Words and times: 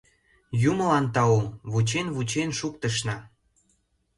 —Юмылан 0.69 1.05
тау, 1.13 1.39
вучен-вучен 1.71 2.49
шуктышна... 2.59 3.17